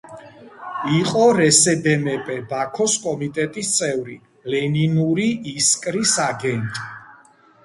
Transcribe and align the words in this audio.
იყო 0.99 1.25
რსდმპ 1.39 2.31
ბაქოს 2.53 2.95
კომიტეტის 3.03 3.69
წევრი, 3.75 4.17
ლენინური 4.55 5.29
„ისკრის“ 5.53 6.17
აგენტი. 6.27 6.89